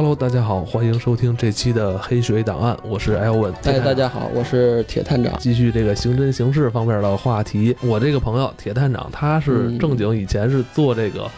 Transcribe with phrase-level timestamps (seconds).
[0.00, 3.52] Hello，大家好，欢迎收听这期的黑水档案，我是艾文。
[3.64, 5.38] 哎，大家好，我是铁探长。
[5.38, 11.30] 继续这个刑侦刑事方面的话题，我这个朋友铁探长，他是正经以前是做这个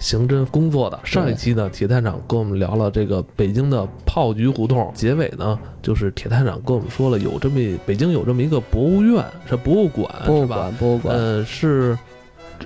[0.00, 0.98] 刑侦工作的。
[1.04, 4.90] 上一期呢，铁探长跟我们聊了这个北京的炮局胡同。
[4.92, 11.96] 结尾呢，就是铁探长跟我们说了，有这么北京有这么一个博物院，是博物馆，博物馆，博物馆，呃，是。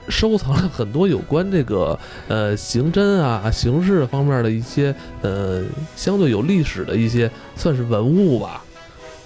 [0.08, 1.98] 收藏了很多有关这个
[2.28, 5.62] 呃刑侦啊、刑事方面的一些呃
[5.96, 8.62] 相对有历史的一些算是文物吧。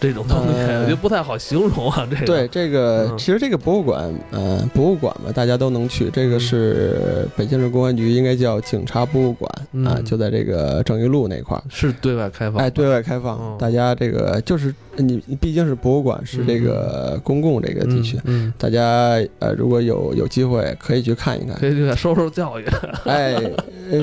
[0.01, 2.07] 这种东西我觉得不太好形容啊。
[2.11, 6.09] 这个对这个，其实这个博物馆，嗯，博物馆嘛，大家都能去。
[6.11, 9.51] 这个是北京市公安局，应该叫警察博物馆
[9.85, 12.63] 啊，就在这个正义路那块儿，是对外开放。
[12.63, 18.19] 哎，对外开放，大家这个就是你毕竟是博物馆，是这个公共这个地区，
[18.57, 22.65] 大家呃如果有有机会可以去看一看，可以去受受教育。
[23.05, 23.35] 哎，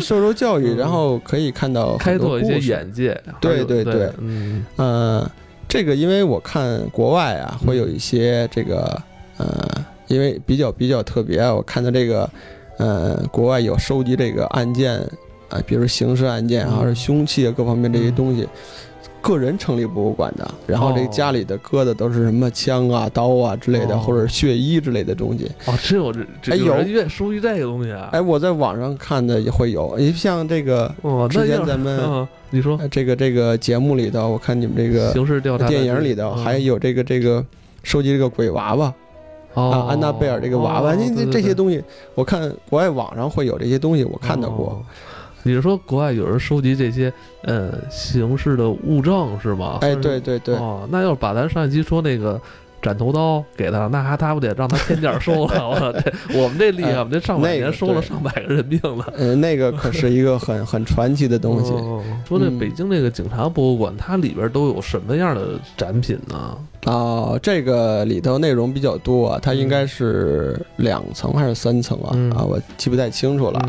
[0.02, 3.18] 受受教育，然后可以看到开拓一些眼界。
[3.40, 5.30] 对对对，嗯嗯。
[5.68, 9.02] 这个，因为我看国外啊，会有一些这个，
[9.38, 9.68] 呃，
[10.08, 12.30] 因为比较比较特别，我看到这个，
[12.78, 15.00] 呃，国外有收集这个案件，
[15.50, 18.48] 啊，比如刑事案件，还是凶器啊，各方面这些东西。
[19.26, 25.50] 个人成立博物馆的，然后这家里的搁的都是什么枪啊、刀啊之类的，或者血衣之类的东西。
[25.66, 28.09] 哦，真有这，哎，有人愿收集这个东西啊？
[28.12, 37.44] 哎，我在网上看的也会有，你像这个，哦，之前咱们你说这个这个节目里头，我看你们这个刑事调查电影里头还有这个这个
[37.81, 38.94] 收集这个鬼娃娃
[39.56, 44.86] 啊，安娜贝尔这个娃娃，那这些东西，我看国外网上会有这些东西，我看到过。
[45.48, 49.78] 你是说国外有人收集这些呃形式的物证是吗？
[49.82, 50.56] 哎，对对对。
[50.56, 52.42] 哦，那要是把咱上一期说那个
[52.82, 55.70] 斩头刀给他，那还他不得让他天价收了？
[55.70, 59.14] 我这我们这厉害，我们这上百年收了上百个人命了。
[59.16, 61.72] 呃，那个可是一个很很传奇的东西。
[62.28, 66.58] 说那北京那个警察博物馆，它里边都有什么样的展品呢？
[66.92, 72.09] 啊，这个里头内容比较多，啊，它应该是两层还是三层啊？
[72.36, 73.62] 啊，我记不太清楚了。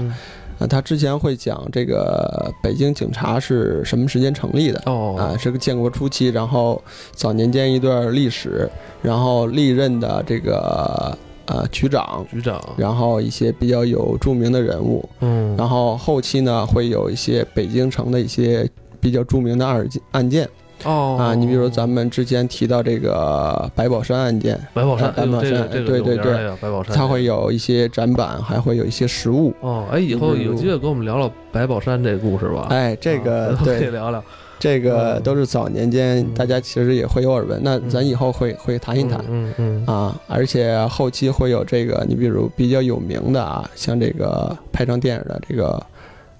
[0.59, 4.83] 啊，他之前会讲这个北京警察是什么时间成立的？
[4.87, 8.69] 哦，啊，是个建国初期，然后早年间一段历史，
[9.03, 18.69] 然后历任的这个呃局长，局长，然后一些比较有著名的人物，嗯，然后后期呢会有一些北京城的一些
[19.01, 20.49] 比较著名的案件案件。
[20.85, 26.17] 哦啊，你比如咱们之前提到这个白宝山案件，白宝山，白宝山，对对对，
[26.61, 29.55] 白宝山，它会有一些展板，还会有一些实物。
[29.61, 32.67] 哦，哎，以后有机会跟我们聊聊白宝山这个故事吧。
[32.71, 34.23] 哎，这个可以聊聊，
[34.59, 37.61] 这个都是早年间大家其实也会有耳闻。
[37.65, 45.83] 那咱以后会会谈一谈，嗯嗯啊，而且后期会有这个，你比如比较有名的啊，像这个拍成电影的这个。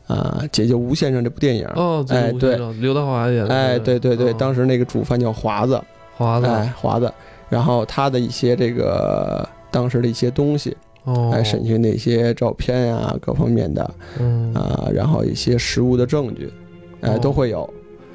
[0.07, 5.81] 啊，解救吴先生这部电影哦，哎，对，刘德华演的，哎，对对对，当时那个主犯叫华子，
[6.17, 7.13] 华子，哎，华子，
[7.49, 16.53] 然后他的一些这个当时的一些东西，哦，哎，审讯那些照片呀，各方面的，嗯，啊，然后一些实物的证据，
[17.01, 17.69] 哎，都会有，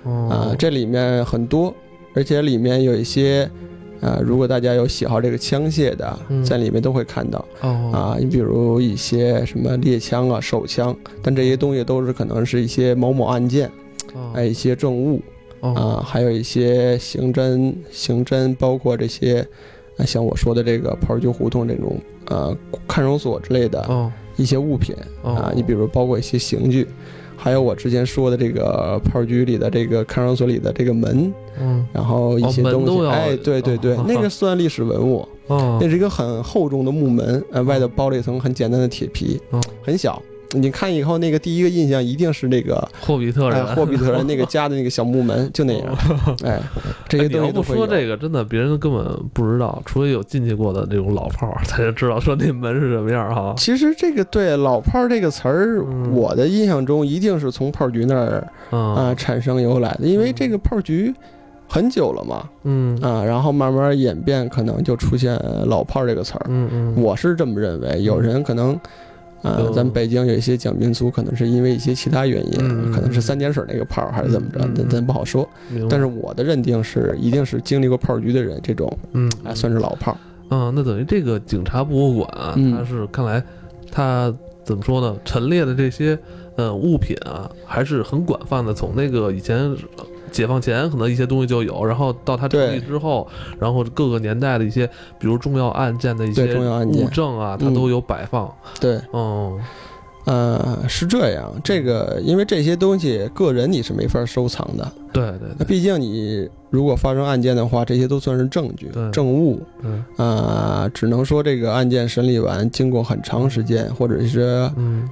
[0.06, 1.74] 啊，这里面很多，
[2.16, 3.50] 而且里面有一些。
[4.02, 7.46] 啊，如果大家有喜好这个枪械的，在里面都会看到。
[7.62, 13.72] 啊，你比如一些什么猎枪啊、手枪，但这些东西都是可能是一些某某案件，
[14.34, 15.22] 哎，一些证物，
[15.62, 19.48] 啊，还有一些刑侦、刑侦，包括这些，
[19.98, 21.96] 啊像我说的这个炮局胡同这种，
[22.26, 22.58] 呃，
[22.88, 24.96] 看守所之类的一些物品。
[25.24, 26.88] 啊，你比如包括一些刑具。
[27.44, 39.42] 还有我之前说的这个炮局里的这个看守所里的这个门，嗯，然后一些东西，哎，对对对，那个算历史文物，哦，那是一个很厚重的木门，呃，外头包了一层很简单的铁皮，
[39.82, 40.22] 很小。
[40.54, 45.96] 你看以后那个第一个印象一定是那个霍比特人，霍比特人那个家的那个小木门就那样，
[46.44, 46.60] 哎，
[47.08, 53.54] 这些东西不说这个，真的别人根本不知道，除非有进去过的那种老炮儿才知道说那门是什么样哈。
[53.58, 61.14] 其实这个对“老炮儿”这个词儿，我的印象中一定是从炮局那儿啊产生由来的，因为这个炮局
[61.68, 62.98] 很久了嘛，嗯。
[63.02, 68.78] 啊，然后慢慢演变，可能就出现“老炮儿”这个词儿，嗯嗯，我是这么认为，有人可能。
[69.42, 75.48] 啊，咱们北京有一些讲民俗，可能是因为一些其他原因，可能是三点水那个炮还是怎么着，咱咱不好说。
[75.90, 80.18] 但是我的认定是，一定是经历过炮局的人，这种，嗯，哎，算是老炮。
[80.50, 82.30] 嗯，那等于这个警察博物馆，
[82.78, 83.44] 它是看来，
[83.92, 84.34] 它
[84.64, 85.18] 怎么说呢？
[85.26, 86.18] 陈列的这些
[86.56, 89.76] 呃物品啊，还是很广泛的，从那个以前。
[90.32, 93.28] 解放前可能一些东西就有，然后到他成立之后，
[93.60, 94.88] 然后各个年代的一些，
[95.20, 96.56] 比如重要案件的一些
[96.86, 98.52] 物证啊，它都有摆放。
[98.80, 99.60] 对，嗯，
[100.26, 104.92] 呃，是这样，这个因为这些东西个人你是没法收藏的。
[105.12, 109.62] 对对，那毕竟你如果发生案件的话，这些都算是证据、证物。
[109.82, 114.70] 嗯啊，只能说这个案件审理完，经过很长时间，或者是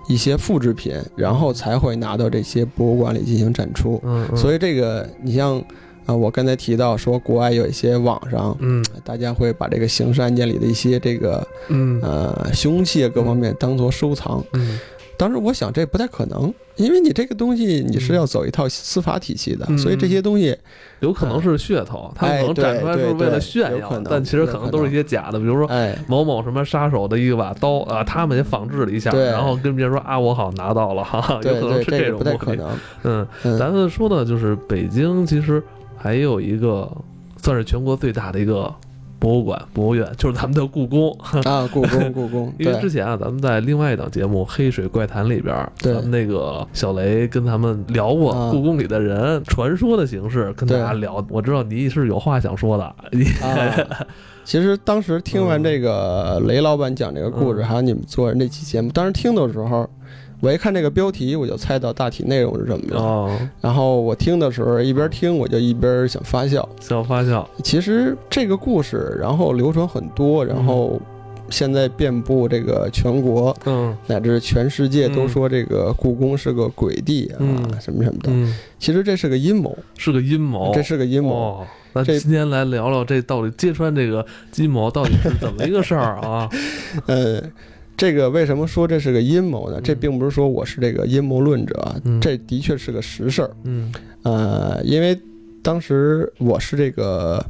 [0.07, 3.99] 一些复制品，然后才会拿到这些博物馆里进行展出。
[4.05, 5.61] 嗯，所以这个你像
[6.05, 14.41] 啊，我刚才提到说，国外有一些网上，嗯，大家会把这个刑事案件里的一些这个，嗯呃，凶器各方面当做收藏。
[14.53, 14.79] 嗯。
[15.19, 20.57] 当时我想这不太可能，因为你这个东西你是要走一套司法体系的，所以这些东西
[21.01, 25.69] 有可能是噱头，他可能展出来是为了炫耀，但其实可能都是一些假的，比如说
[26.07, 32.77] 某某什么杀手的一把刀啊，他们也仿制了一下，然后跟别人说啊，我好拿到了，哈， 有可能是这种不太可能。
[33.03, 33.27] 嗯，
[33.59, 35.61] 咱们说的就是北京，其实
[35.97, 36.89] 还有一个
[37.35, 38.73] 算是全国最大的一个。
[39.19, 41.11] 博物馆、博物院就是咱们的故宫
[41.43, 42.53] 啊，故宫，故宫。
[42.57, 51.23] 因为之前啊，咱们在另外一档节目《黑水怪谈》里边，咱们那个小雷跟咱们聊过故宫里的人，传说的形式跟大家聊。
[51.29, 52.95] 我知道你是有话想说的。
[54.45, 59.89] 其实当时听完这个雷老板讲这个故事，还有你们做那期节目，当时听的时候。
[60.41, 63.49] 我一看这个标题，我就猜到大体内容是什么了。
[63.59, 67.47] 然后我听的时候，一边听我就一边想发笑，想发笑。
[67.63, 70.97] 其实这个故事，然后流传很多，然后
[71.49, 77.43] 现在遍布这个全国，嗯，乃至全世界都说这个故宫是个鬼地啊，
[77.81, 78.31] 什么什么的。
[78.79, 81.65] 其实这是个阴谋，是个阴谋，这是个阴谋。
[81.91, 84.25] 那今天来聊聊这到底揭穿这个
[84.55, 86.49] 阴谋到底是怎么一个事儿啊？
[87.07, 87.41] 呃。
[87.99, 89.81] 这个为什么说这是个阴谋呢？
[89.83, 93.51] 这并不是说我是这个阴谋论者，这的确是个实事儿。
[93.65, 93.91] 嗯，
[94.23, 95.19] 呃，因为
[95.61, 97.45] 当时我是这个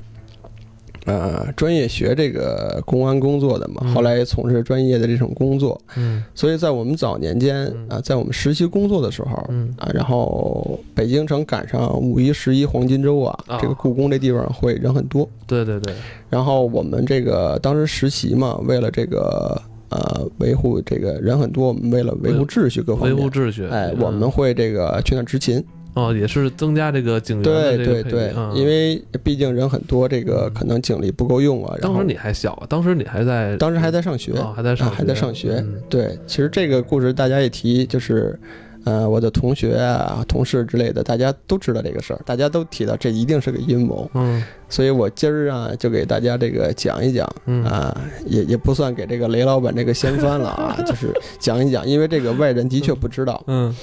[1.06, 5.80] 呃专业学这个公安工作的嘛，后来也从事专业的这种工作。
[5.96, 9.36] 嗯，所以在我们早年间啊，在我们实习工作的时候
[9.78, 15.30] 啊，然后北京城赶上五一、十一黄金周啊，这个故宫这地方会人很多。
[15.46, 15.94] 对对对。
[16.28, 19.62] 然后我们这个当时实习嘛，为了这个。
[19.90, 25.64] 呃，维护这个人很多，我们为了维护秩序各方面，维护秩序，哎，我们会这个去那执勤，
[25.96, 31.76] 哦，也是增加这个警力对对对，因为毕竟人很多，这个可能警力不够用啊。
[31.82, 35.66] 当时你还小，当时你还在，当时还在上学，还在上，还在上学。
[35.90, 38.40] 对，其实这个故事大家一提就是。
[38.86, 44.10] 呃，我的同学啊、同事之类的，大家都知道这个事儿，大家都提到这一定是个阴谋。
[44.14, 47.28] 嗯，所以我今儿啊，就给大家这个讲一讲
[47.66, 47.96] 啊，
[48.26, 53.44] 也也不算给这个雷老板这个掀翻了啊， 就是讲一讲，因为这个外人的确不知道。
[53.48, 53.76] 嗯，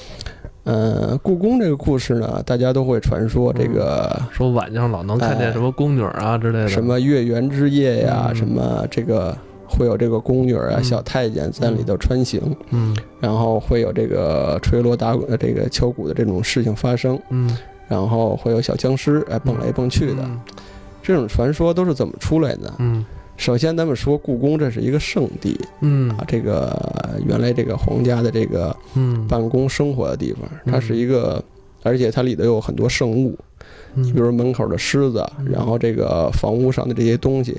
[0.64, 9.37] 呃，故宫这个故事呢，大家都会传说这个，说晚上老能看见什么宫女啊之类的，什么月圆之夜呀，什么这个。
[9.76, 12.40] 会有这个宫女啊、小太监在里头穿行，
[12.70, 17.56] 嗯，然后会有这个吹锣打鼓、这个敲鼓的这种事情发生，嗯，
[17.88, 20.28] 然后会有小僵尸哎蹦来蹦去的，
[21.02, 22.73] 这种传说都是怎么出来的？
[22.78, 23.05] 嗯，
[23.37, 26.11] 首先咱们说故宫这是一个圣地，嗯。
[26.17, 26.75] 啊，这个
[27.26, 29.26] 原来这个皇家的这个嗯。
[29.29, 31.43] 办公生活的地方，它是一个，
[31.82, 33.38] 而且它里头有很多圣物，
[33.94, 37.56] 你比如门口的狮子，然后这个房屋上的这些东西。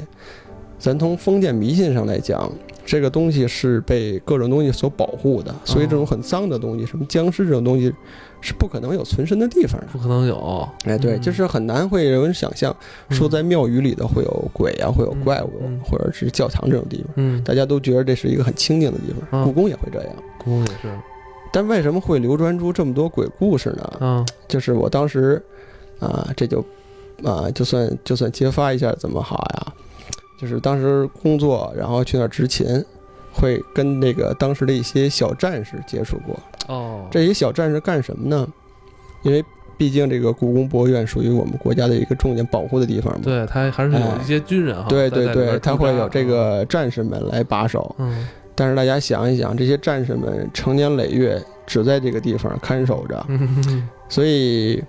[0.79, 2.51] 咱从封建迷信上来讲，
[2.85, 7.93] 这个东西是被各种东西所保护的，所以这种很脏的东西，什么僵尸这种东西，
[8.39, 9.87] 是不可能有存身的地方的。
[9.91, 12.75] 不可能有，哎，对，就是很难会有人想象
[13.09, 17.07] 说在庙宇里头会有鬼啊，会有怪物，或者是教堂这种地方。
[17.15, 19.43] 嗯，大家都觉得这是一个很清静的地方。
[19.43, 20.97] 故宫也会这样，故宫也是。
[21.51, 23.93] 但为什么会流传出这么多鬼故事呢？
[23.99, 25.41] 嗯，就是我当时
[25.99, 26.63] 啊，这就
[27.23, 29.73] 啊，就算就算揭发一下，怎么好呀？
[30.37, 32.65] 就是当时工作，然后去那儿执勤，
[33.33, 36.39] 会跟那个当时的一些小战士接触过。
[36.67, 38.47] 哦，这些小战士干什么呢？
[39.23, 39.43] 因为
[39.77, 43.21] 毕竟这个故宫博物院属于我们国家的一个重点保护的地方嘛。
[43.23, 44.85] 对他还是有一些军人哈。
[44.87, 47.95] 对对对，他会有这个战士们来把守。
[47.97, 48.27] 嗯。
[48.53, 53.25] 但是大家想一想，这些战士们成年累月只在这个地方看守着，
[54.07, 54.83] 所以。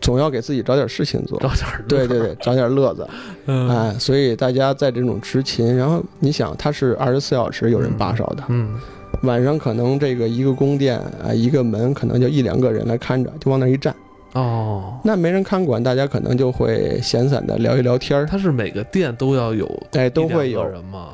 [0.00, 3.08] 总要给自己找点事情做，找点对对对， 找点乐子，
[3.46, 8.78] 哎，所以大家在这种执勤，然后你想，他是二十四小时有人把守的，嗯，
[9.22, 13.94] 晚上可能这个一个宫殿啊，一个门可能就一两个人来看着，就往那一站，
[14.34, 18.26] 哦，那没人看管，大家可能就会闲散的聊一聊天儿。
[18.26, 20.64] 它是每个店都要有，哎，都会有。
[20.64, 21.10] 人吗？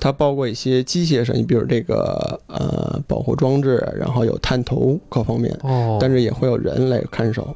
[0.00, 7.54] 它包括一些机械上，你比如这个呃保护装置，然后有探头各方面，哦，但是也会有人来看守。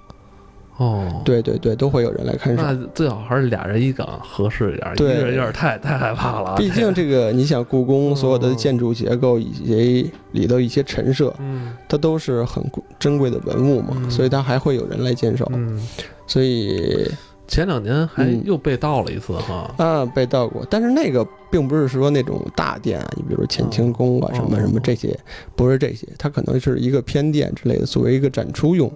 [0.77, 2.63] 哦，对对对，都会有人来看守。
[2.63, 6.57] 那最好还是俩人一岗合适一点，一个人有点太太害怕了。
[6.57, 12.63] 毕竟这个，你想故宫所有的建筑结构以及里头一些陈设，嗯，它都是很
[12.99, 15.49] 珍贵的文物嘛，所以它还会有人来坚守。
[15.53, 15.81] 嗯，
[16.27, 17.09] 所以。
[17.47, 19.75] 前两年还又被盗了一次哈。
[19.77, 25.19] 啊，被盗过，但是那个并不是说那种大店啊，你比如乾清宫啊什么什么这些，
[25.55, 28.91] 不是这些，它可能是一个偏殿之类的，作为一个展出用，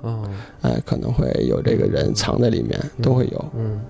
[0.62, 3.80] 哎，可能会有这个人藏在里面，都会有，嗯。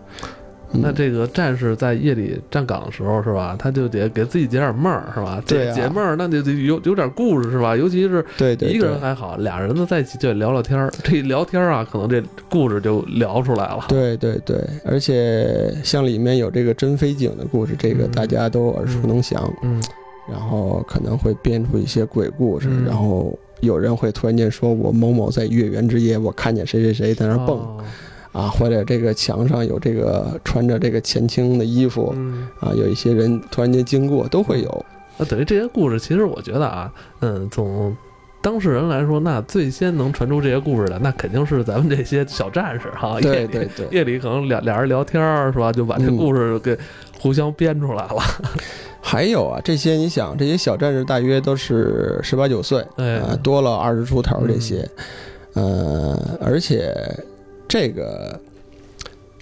[0.70, 3.56] 那这个战士在夜里站岗的时候，是吧？
[3.58, 5.42] 他就得给自己解点闷儿，是吧？
[5.46, 7.74] 对，解闷儿那就得有有点故事，是吧？
[7.76, 10.92] 尤其是对对，一个人还好，俩人呢在一起就得聊聊天儿。
[11.02, 13.84] 这一聊天啊，可能这故事就聊出来了。
[13.88, 19.50] 对对对，而且像里面有这个真飞井的故事，这个大家都耳熟能详。
[19.62, 19.82] 嗯，
[20.30, 27.58] 然后可能会编出一些鬼故事，然后有人会突然间说：“我某某在月圆之夜，我看见谁谁谁在那蹦。”
[28.38, 32.14] 啊，或者这个墙上有这个穿着这个前清的衣服，
[32.60, 34.84] 啊，有一些人突然间经过，都会有。
[35.16, 37.96] 那等于这些故事，其实我觉得啊，嗯，从
[38.40, 43.18] 当事人来说，那最先能传出这些故事的，那肯定是咱们这些小战士哈。
[43.20, 46.78] 对对对，夜里可能俩俩人聊天儿是吧，就把这故事给
[47.18, 48.22] 互相编出来了。
[49.02, 54.88] 还有啊，这些你想，这些小战士大约都是十八九岁，啊，多了二十出头这些，
[55.54, 56.94] 呃，而且。
[57.68, 58.40] 这个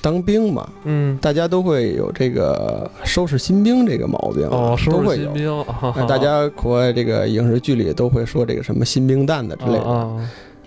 [0.03, 5.65] 当兵嘛，嗯，大家都会有这个收拾新兵这个毛病哦，都会有。
[6.07, 10.21] 大家国外这个影视剧里都会说这个什么新兵蛋的之类的。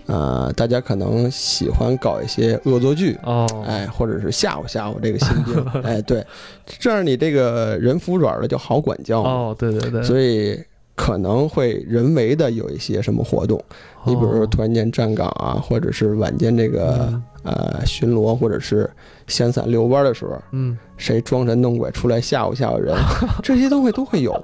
[0.06, 6.26] 啊，大家可能喜欢搞一些恶作剧哦，哎，或者是吓唬吓唬这个新兵， 哎，对，
[6.66, 10.60] 这样你这个人服软了就好管教哦，对对对，所以
[11.00, 13.58] 可能会人为的有一些什么活动，
[14.04, 17.10] 你比如说突然间站岗啊，或者是晚间这个。
[17.42, 18.88] 呃，巡逻或者是
[19.26, 22.94] 闲散遛弯的时候，嗯，谁装神弄鬼出来吓唬吓唬人，
[23.42, 24.38] 这些东西都会有。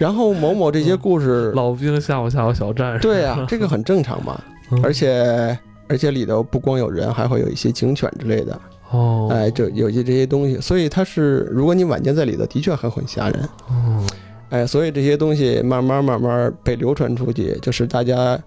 [0.00, 4.42] 然后某某这些故事， 老兵吓唬吓唬小战士，对呀，这个很正常嘛。
[4.82, 8.60] 而且而且里头不光有人，还会有一些警犬之类的。
[8.90, 13.48] 哦，哎，就有些这些东西，所以它是，如果你晚间在里头，的确还很吓人。
[13.68, 14.04] 哦，
[14.50, 18.38] 哎，所以这些东西慢慢慢慢被流传出去，就是大家。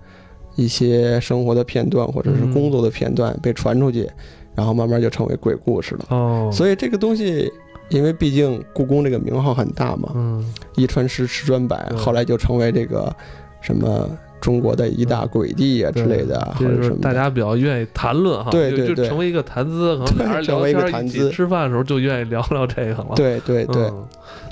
[0.56, 4.10] 一些生活的片段或者是工作的片段被传出去，
[4.56, 6.06] 然后慢慢就成为鬼故事了。
[6.10, 7.50] 哦，所以这个东西，
[7.88, 13.16] 因为毕竟故宫这个名号很大嘛，嗯，一传十，十传百，后来就成为这个
[13.62, 14.10] 什么
[14.42, 23.12] 中国的一大鬼地啊之类的，或者什么大家比较愿意谈论哈，对对对，成为一个谈资，可能 成为一个谈资，吃饭的时候就愿意聊聊这个了。
[23.16, 23.92] 对对对。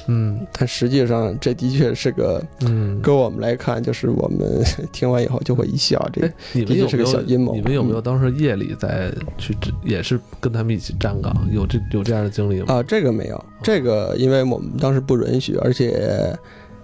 [0.10, 4.64] 嗯，但实际上这的确是个，嗯，搁我们来看，就是我们
[4.94, 6.10] 听完以后就会一笑。
[6.14, 6.22] 这
[6.64, 7.54] 的确是个小阴谋。
[7.54, 9.54] 你们有没有当时夜里在去，
[9.84, 11.36] 也是跟他们一起站岗？
[11.52, 12.76] 有这有这样的经历吗？
[12.76, 16.34] 啊，这个没有，这个因为我们当时不允许，而且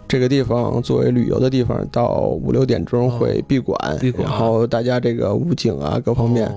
[0.07, 3.77] 这个地方作为旅游的地方，到五六点钟会闭馆，
[4.17, 6.51] 然后大家这个武警啊各方面，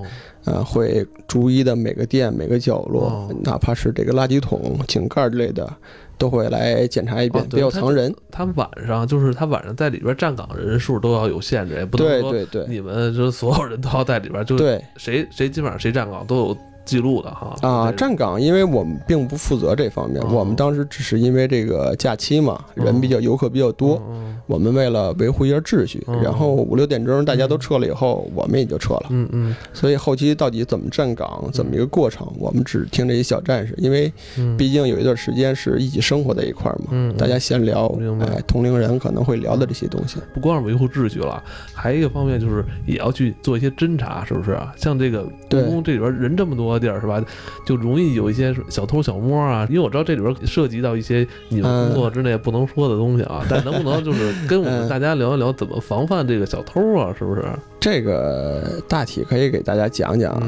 [0.45, 5.71] 呃，会逐一的每个店每个角落，哪怕是这个垃圾桶、井盖之类的。
[6.19, 8.11] 都会来检查一遍，别有藏人。
[8.31, 12.33] 他晚上就是他晚上在里边站岗人数都要有限制，也不能说
[12.67, 14.57] 你们就是所有人都要在里边，就
[14.95, 16.57] 谁谁基本上谁站岗都有。
[16.87, 24.01] 记录的哈啊，站岗，因为我们并不负责这方面，我们当时只是因为这个假期嘛，人比较游客比较多，
[24.45, 34.09] 我们为了维护一下秩序，然后五六点钟大家都撤了以后，我们也就撤了，嗯嗯，所以后期到底怎么站岗，怎么一个过程，我们只听这些小战士，因为
[34.57, 37.87] 毕竟有一段时间是一起生活在一块儿嘛，大家闲聊，
[38.21, 44.57] 哎，同龄人可能会聊的这些东西，不光是维护秩序了，还有一个方面就是也要去做一些侦查，是不是？
[44.77, 46.76] 像这个故宫这里边人这么多。
[46.79, 47.23] 地儿是吧？
[47.65, 53.45] 就容易有一些小偷小摸啊，因为我知道这里边涉及到一些你们工作之内不能说的东西啊。
[53.49, 57.13] 但能不能就是跟我们大家聊一聊怎么防范这个小偷啊？
[57.17, 57.43] 是不是？
[57.79, 60.41] 这个大体可以给大家讲讲。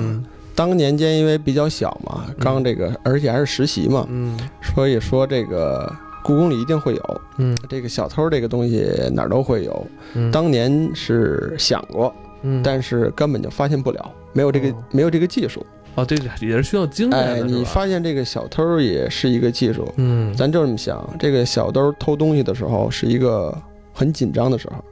[0.55, 4.37] 当年间因为比较小嘛，刚这个而且还是实习嘛，嗯，
[4.75, 5.89] 所以说这个
[6.21, 9.87] 故宫里一定会有，嗯，这个小偷这个东西哪儿都会有。
[10.15, 15.65] 嗯当年是想过，嗯，但是根本就发现不了，没有这个没有这个技术。
[15.99, 17.33] 哦，这个也是需要经验的。
[17.35, 19.87] 哎，你发现这个小偷也是一个技术。
[19.97, 23.55] 嗯，咱就这么想，这个小偷偷东西的时候是一个
[23.93, 24.83] 很紧张的时候。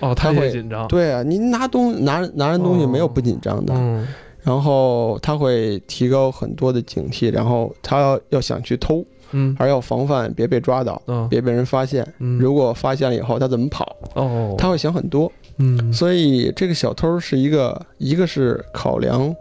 [0.00, 0.88] 哦，他会紧张。
[0.88, 3.72] 对啊，你拿东拿拿人东西没有不紧张的。
[3.74, 4.06] 嗯。
[4.42, 12.06] 然后他会提高很多的警惕，然后他要要想去偷，嗯，还要防范别被抓到，别被人发现。
[12.18, 12.38] 嗯。
[12.38, 13.96] 如果发现了以后，他怎么跑？
[14.14, 14.54] 哦。
[14.58, 15.30] 他会想很多。
[15.58, 15.92] 嗯。
[15.92, 19.34] 所以这个小偷是一个，一个是考量。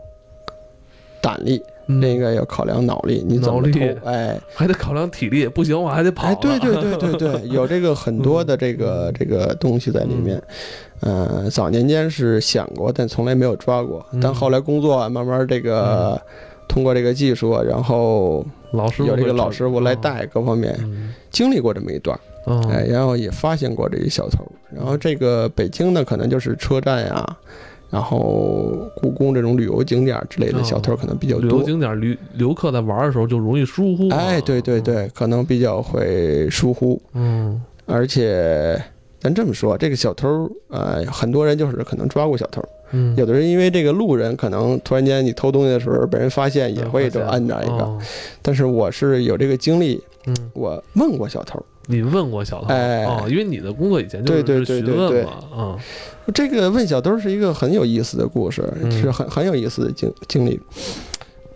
[1.25, 3.79] 胆力，另一个要考量脑力，你怎么偷？
[4.05, 6.27] 哎，还得考量体力，不行我还得跑。
[6.27, 10.39] 哎，对对对对对， 有这个很多的这个这个东西在里面。
[11.01, 14.05] 嗯，早年间是想过，但从来没有抓过。
[14.21, 16.19] 但后来工作慢慢这个
[16.67, 20.77] 通过这个技术，然后老师有这个老师傅来带，各方面
[21.31, 22.17] 经历过这么一段。
[22.69, 24.45] 哎，然后也发现过这些小偷。
[24.71, 27.37] 然后这个北京呢，可能就是车站呀。
[27.95, 31.43] 然后故宫这种旅游景点之类的小偷可能比较多。
[31.43, 34.09] 旅游景点旅游客在玩的时候就容易疏忽。
[34.09, 37.01] 哎，对对对，可能比较会疏忽。
[37.13, 38.77] 嗯，而且
[39.17, 40.27] 咱这么说，这个小偷，
[40.67, 42.61] 呃，很多人就是可能抓过小偷。
[42.91, 47.97] 嗯，有的人因为这个路人可能突然间你偷东西的时候被人发现，也会就摁着一个。
[48.41, 51.63] 但是我是有这个经历，嗯，我问过小偷。
[51.87, 52.67] 你问过小偷？
[52.67, 55.77] 哎，哦，因为你的工作以前就是询问嘛，嗯。
[56.33, 60.59] 这个问小偷是一个很有意思的故事，是很很有意思的经经历。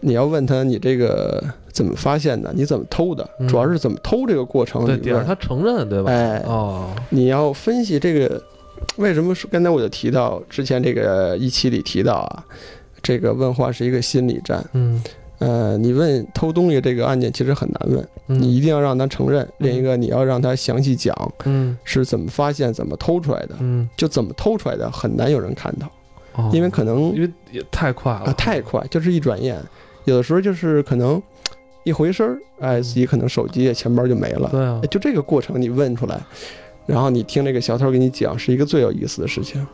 [0.02, 1.44] 你要问他，你这个
[1.74, 2.54] 怎么发现的？
[2.56, 3.28] 你怎么偷的？
[3.50, 4.86] 主要是怎么偷这个过程？
[4.86, 6.12] 对，第二他承认，对吧？
[6.12, 8.42] 哎，哦，你要分析这个
[8.98, 9.34] 为什么？
[9.34, 12.46] 说刚才我就提到之前这个一期里提到啊，
[13.02, 14.64] 这个问话是一个心理战。
[14.74, 15.02] 嗯。
[15.40, 19.48] 呃，你问偷东西这个案件其实很难问，你一定要让他承认。
[19.60, 21.16] 另一个，你要让他详细讲，
[21.46, 25.90] 嗯，是怎么发现、怎么偷出来的，嗯，就怎么偷出来的，很难有人看到，
[26.52, 29.58] 因为可能因为也太快了啊，太快，就是一转眼，
[30.04, 31.24] 有的时候就是可能
[31.86, 36.20] 一回身儿，哎，自己可能手机、钱包就没了，对啊，就这个过程你问出来，
[36.90, 39.66] 然后你听这个小偷给你讲，是一个最有意思的事情。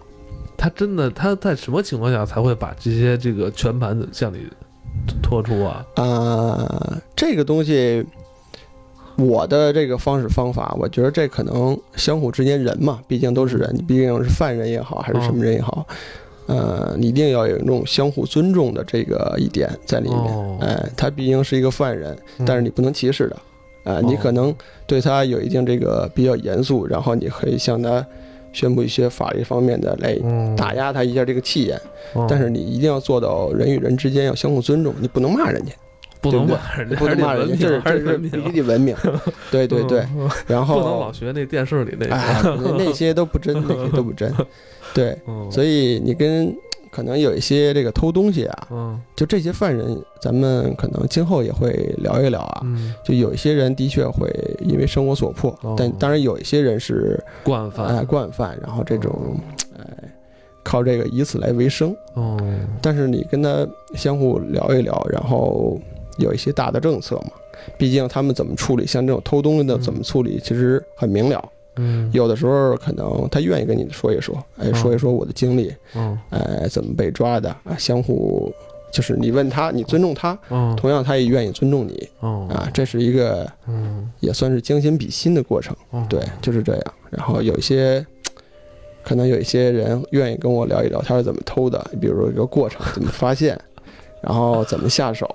[0.57, 4.39] 他真的他在什么情况下才会把这些这个全盘向你？
[5.21, 8.03] 托出啊啊，这个东西，
[9.17, 15.85] 我的这个方式方法，我觉得这可能相互之间人嘛，毕竟都是人，你毕竟是犯人也好，还是什么人也好，
[16.47, 20.59] 呃，你一定要有一种相互尊重的这个一点在里面。
[20.61, 23.37] 哎，他毕竟是一个犯人，但是你不能歧视的，
[23.85, 24.53] 啊，你可能
[24.85, 28.05] 对他有一定这个比较严肃，然后你可以向他。
[28.55, 30.17] 宣布一些法律方面的来
[30.55, 31.77] 打压他一下这个气焰，
[32.25, 35.73] 但是你一定要做到人与人之间要相互尊重，你不能骂人家，
[36.21, 38.95] 不能骂人家，不能骂人家，这是这是必须得文明，
[39.51, 40.05] 对对 对，
[40.47, 42.07] 然后不能老学那电视里那
[42.77, 44.33] 那些都不真，那些都不真，
[44.93, 45.17] 对，
[45.51, 46.55] 所以你跟。
[46.95, 52.61] 可能有一些这个偷东西啊，嗯，就这些犯人，咱们可能今后也会聊一聊啊。
[52.63, 59.37] 嗯，就有一些人的确会因为生活所迫，但当然有一些人是惯犯，哎，惯犯，然后这种，
[59.77, 59.85] 哎，
[60.63, 61.93] 靠这个以此来为生。
[62.13, 62.39] 哦，
[62.81, 65.77] 但是你跟他相互聊一聊，然后
[66.17, 67.31] 有一些大的政策嘛，
[67.77, 71.43] 毕竟他们怎么处理，像这种偷东西的怎么处理，其实很明了。
[71.77, 77.75] 嗯，有的时候可能他愿意跟你说一说，哎，说一说我的经历，嗯，哎，怎么被抓的啊？
[77.77, 78.53] 相互
[78.91, 80.37] 就是你问他，你尊重他，
[80.77, 85.75] 同样他也愿意尊重你，啊，这是一个，嗯，也算是将心比心的过程，
[86.07, 86.83] 对，就是这样。
[87.09, 88.05] 然后有一些，
[89.03, 93.59] 可能有一些人愿意跟我聊一聊他是怎么偷的，比如说一个过程，怎么发现。
[94.21, 95.27] 然后怎么下手？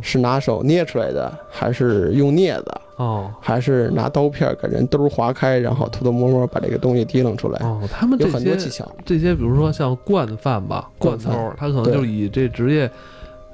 [0.00, 2.72] 是拿手捏出来的，还是用镊子？
[2.96, 7.58] 哦，还是拿刀片给人兜划开，然后偷偷摸摸把这个东西提楞出来？
[7.64, 8.90] 哦，他们有很多技巧。
[9.04, 12.90] 这些比如说像惯犯吧，惯偷，他可能就以这职业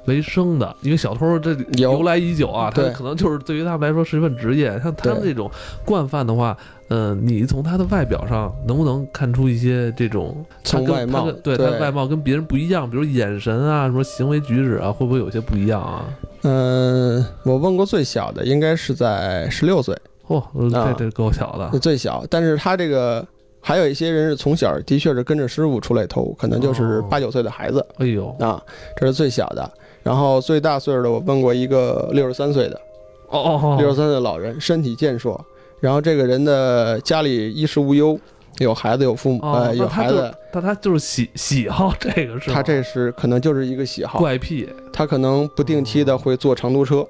[0.05, 4.79] 为生的，因为小偷这由来已久啊，他可能就是对于他们来说是一份职业。
[4.81, 5.49] 像他们这种
[5.85, 6.57] 惯犯的话。
[6.93, 10.45] 嗯，你从他的外表上能不能看出一些这种？
[10.61, 16.03] 从外貌，对他的外貌跟别人不一样，比如眼神啊，什么行为举止啊，会不会有些不一样啊？
[16.43, 19.95] 嗯，我问过最小的，应该是在十六岁。
[20.27, 21.79] 嚯，这这够小的。
[21.79, 23.25] 最小，但是他这个
[23.59, 27.85] 还有一些人是从小的确是跟着师傅出来偷，可能就是八九岁的孩子。
[27.97, 28.61] 哎呦，啊，
[28.97, 29.69] 这是最小的。
[30.03, 32.81] 然后最大岁数的，我问过一个六十三岁的。
[33.29, 35.39] 哦哦，六十三岁的老人，身体健硕。
[35.79, 38.19] 然后这个人的家里衣食无忧，
[38.63, 47.05] 有孩子有父母，呃，有孩子，但他就是喜喜好这个是他这是可能就是一个喜好怪癖，他可能不定期的会坐长途车，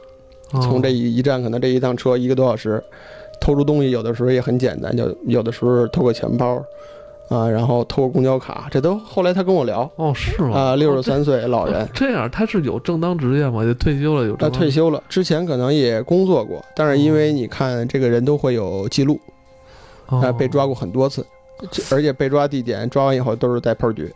[0.51, 2.83] 从这一一站可能这一趟车一个多小时，
[3.39, 6.63] 偷出东西有的时候也很简单，就有的时候偷个钱包。
[7.29, 10.53] 啊，然后偷个公交卡，这都后来他跟我聊哦，是吗？
[10.53, 13.63] 啊，六十三岁老人，这样他是有正当职业吗？
[13.63, 14.35] 就退休了有？
[14.35, 19.17] 他退休了，之前可能也工作过，但是因为你看这个人都会有记录，
[20.07, 21.25] 啊，被抓过很多次，
[21.91, 24.11] 而且被抓地点抓完以后都是在炮局。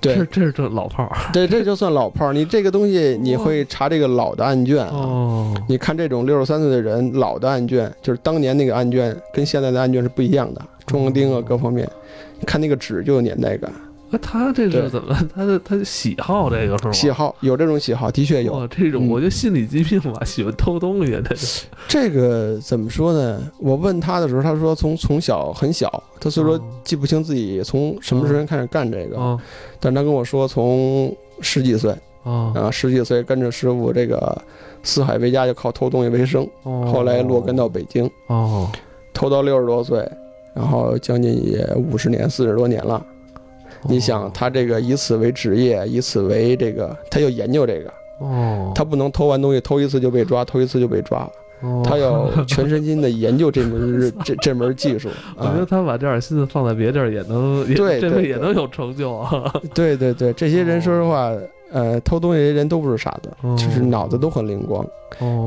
[0.00, 1.16] 对，这是这老炮儿。
[1.32, 2.32] 对，这就算老炮儿。
[2.32, 5.54] 你这个东西你会查这个老的案卷哦。
[5.68, 10.60] 你看这种六十三岁的人老的案卷，就是当年那个案卷跟现在的案卷是不一样的。
[10.86, 11.88] 装丁啊，各方面，
[12.40, 13.72] 你看那个纸就有年代感
[14.12, 15.16] 那他这是怎么？
[15.34, 16.92] 他的他的喜好这个是吗？
[16.92, 21.18] 喜好有这种喜好，的确有这种，我就心理疾病吧，喜欢偷东西，
[21.88, 23.40] 这这个怎么说呢？
[23.58, 29.40] 我问他的时候，他说从从小很小，他虽说记不清自己从什么时间开始干这个，
[29.80, 34.36] 但他跟我说从十几岁啊，十几岁跟着师傅这个
[34.82, 36.46] 四海为家，就靠偷东西为生。
[36.62, 38.70] 后来落根到北京，哦，
[39.14, 40.06] 偷到六十多岁，
[40.54, 43.02] 然后将近也五十年、四十多年了。
[43.88, 51.28] 你想他这个以此为职业，以此为这个，他要研究这个，哦，他不能偷完东西偷一次就被抓，偷一次就被抓，
[51.82, 55.08] 他要全身心的研究这门 这这门技术。
[55.36, 59.52] 我觉得他把这点心思放在别地儿也能，对，这个也能有成就啊。
[59.74, 61.32] 对对对，这些人说实话，
[61.72, 64.86] 呃，偷东西的人都不是傻子，就是脑子都很灵光，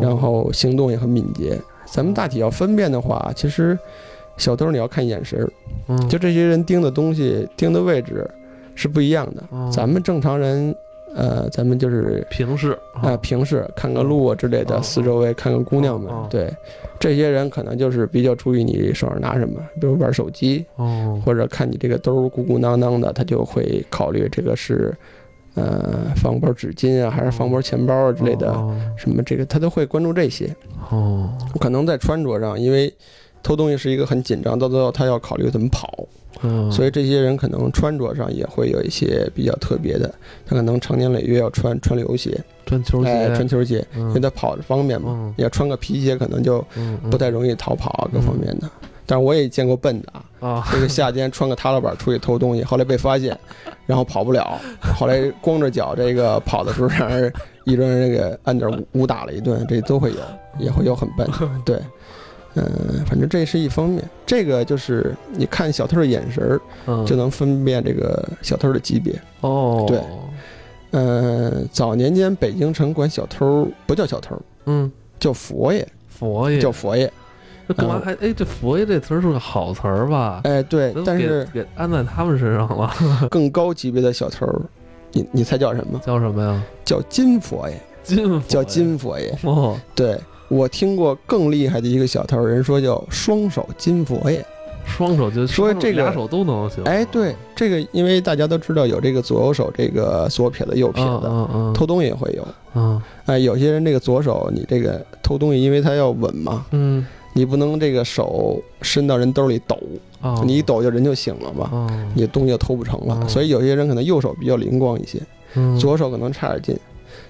[0.02, 1.58] 然后行动也很敏捷。
[1.86, 3.78] 咱们大体要分辨的话，其实。
[4.38, 5.50] 小偷你要看眼神儿，
[5.88, 8.30] 嗯，就这些人盯的东西、盯的位置
[8.76, 9.44] 是不一样的。
[9.72, 10.76] 咱们正常人，
[11.16, 16.12] 呃，咱们就是平视啊，平视看个路啊之类的，四周围看个姑娘们。
[16.30, 16.54] 对，
[17.00, 20.66] 这些人可能就是比较注意你手上拿什么，比如玩手机，
[21.24, 24.94] 或者看你这个兜鼓鼓囊囊的，他就会考虑这个是，
[25.54, 28.54] 呃，放包纸巾啊，还是放包钱包啊之类的，
[28.98, 30.54] 什么这个他都会关注这些。
[30.92, 32.94] 哦，可能在穿着上，因为。
[33.46, 35.88] 偷东西是一个很紧张，到最后他要考虑怎么跑，
[36.72, 40.12] 所以这些人可能穿着上也会有一些比较特别的，
[40.48, 45.32] 他可能长年累月要穿穿流鞋、穿球鞋、穿球鞋，因为他跑着方便嘛。
[45.38, 46.66] 要穿个皮鞋可能就
[47.12, 48.68] 不太容易逃跑啊，各方面的。
[49.06, 53.38] 但是我也见过笨的啊，这个夏天穿个踏拉板出去偷东西，后来被发现，
[53.86, 54.60] 然后跑不了，
[54.98, 57.32] 后来光着脚这个跑的时候让人
[57.66, 60.18] 一顿这个按点武打了一顿，这都会有，
[60.58, 61.30] 也会有很笨，
[61.64, 61.80] 对。
[62.56, 66.44] 嗯，反正这是一方面，这个就是你看小偷的眼神
[66.86, 69.14] 儿，就能分辨这个小偷的级别。
[69.42, 70.00] 哦，对，
[70.92, 77.12] 嗯，早年间北京城管小偷不叫小偷，嗯，叫佛爷，佛爷叫佛爷。
[77.68, 78.32] 那干嘛还哎？
[78.32, 80.42] 这佛爷这词儿是个好词儿吧？
[80.44, 82.94] 哎，对，但是给安在他们身上了。
[83.30, 84.48] 更高级别的小偷，
[85.12, 86.00] 你你猜叫什么？
[86.06, 86.64] 叫什么呀？
[86.86, 89.38] 叫金佛爷，金叫金佛爷。
[89.44, 90.18] 哦，对。
[90.56, 94.42] 我听过更厉害的一个小偷，人说叫双手金佛爷，
[94.86, 96.82] 双手就说这个俩手都能行。
[96.86, 101.28] 哎，对，这个因为大家都知道有这个左右手这个左撇子右撇子，
[101.74, 102.48] 偷东西也会有。
[102.76, 109.78] 嗯，哎，有些人这个左手你这个偷东西，因为他要稳嘛，嗯，你不能这个手伸到人兜里抖，
[110.46, 113.28] 你一抖就人就醒了嘛，你东西就偷不成了。
[113.28, 115.20] 所以有些人可能右手比较灵光一些，
[115.78, 116.80] 左手可能差点劲，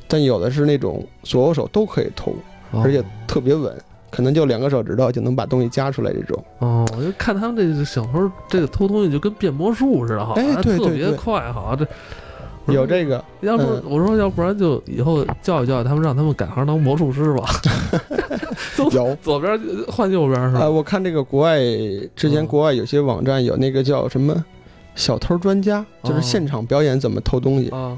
[0.08, 2.32] 但有的是那种左右手都可以偷。
[2.84, 3.74] 而且特别稳，
[4.10, 6.44] 可能就两个手指头就能把东西夹出来这种。
[6.60, 13.24] 哦，我就看他们这个小偷，这个偷东西就跟变魔术似的，哈，特别快，哈，这有这个。
[13.42, 17.44] 要不我说，要不然就以后教育教育他们，让他们改行当魔术师吧。
[18.92, 20.68] 有左边换右边是吧？
[20.68, 21.60] 我看这个国外
[22.16, 24.44] 之前国外有些网站有那个叫什么
[24.96, 27.96] 小偷专家，就是现场表演怎么偷东西啊。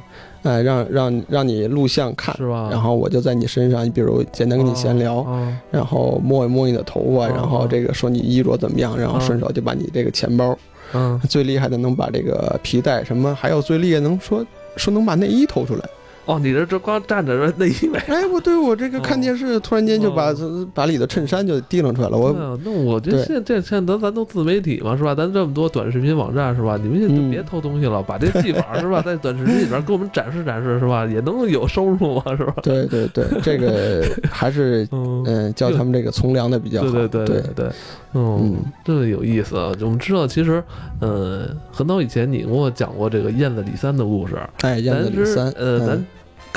[0.48, 2.70] 哎，让让让你录像看，是吧？
[2.72, 5.26] 然后我就在你身上，你比如简单跟你闲聊，
[5.70, 10.58] 然后摸一摸你的头发，然后这个说你衣着怎么样，然后顺手就把你这个钱包，
[10.94, 15.82] 嗯，最厉害的能把这个皮带什么，还有最厉害能说说能把内衣偷出来。
[16.28, 17.98] 哦，你这这光站着这内衣没？
[18.08, 20.34] 哎，我对我这个看电视，突然间就把
[20.74, 22.18] 把里的衬衫就提溜出来了。
[22.18, 25.16] 我那我觉得现这现在咱咱都自媒体嘛，是吧？
[25.16, 26.78] 咱这么多短视频网站，是吧？
[26.84, 31.06] 你们现在就别偷东西了，把这技法是吧， 在短视频里边给我们展示展示，是吧？
[31.06, 32.54] 也能有收入嘛，是吧？
[32.62, 36.92] 对对对，这个 还是嗯，教他们这个从良的比较好。
[36.92, 37.70] 对对对对对，
[38.14, 39.56] 嗯，这个有意思。
[39.56, 40.62] 我们知道，其实
[41.00, 44.38] 嗯，很早以前你跟我讲过这个燕子李三的故事。
[44.62, 46.06] 哎，燕子李三，呃，咱。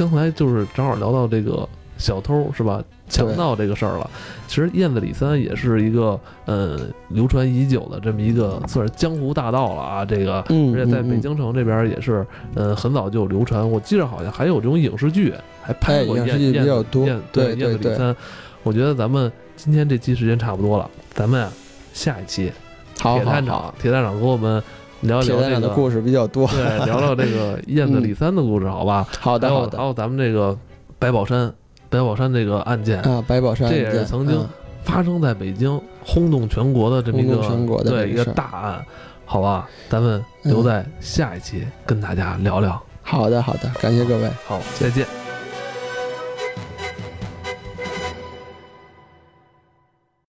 [0.08, 2.82] 刚才就是正好聊到这个小偷是吧？
[3.06, 4.08] 强盗这个事儿了。
[4.48, 10.02] 其实燕子李三也是一个呃流传已久的这么一个算是江湖大盗了啊。
[10.02, 13.68] 这个，而且在北京城这边也是呃很早就流传。
[13.68, 16.84] 我记得好像还有这种影视剧还拍过燕燕燕
[17.30, 18.16] 对燕子李三。
[18.62, 21.46] 我觉得咱们今天这期时间差不多了，咱们
[21.92, 22.50] 下一期
[22.94, 24.62] 铁探长铁探长给我们。
[25.02, 29.06] 聊聊这个故事比较多，对，聊聊这个 燕子李三的故事，好吧？
[29.20, 29.78] 好的，好的。
[29.78, 30.56] 还有咱们这个
[30.98, 31.52] 白宝山，
[31.88, 34.46] 白宝山这个案件啊，白宝山这也是曾经
[34.84, 37.36] 发生在北京，轰动全国的这么一个
[37.82, 38.84] 对一个大案，
[39.24, 39.68] 好吧？
[39.88, 42.80] 咱们留在下一期跟大家聊聊。
[43.02, 45.19] 好的，好的，感谢各位，好，再见。